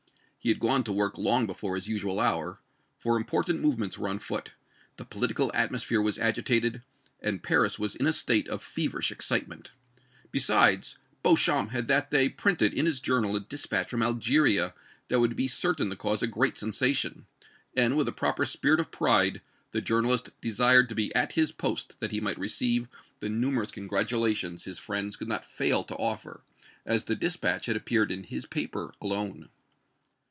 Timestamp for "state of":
8.11-8.63